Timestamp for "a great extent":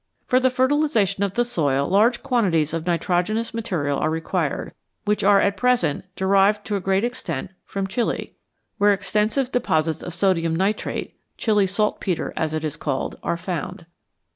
6.75-7.51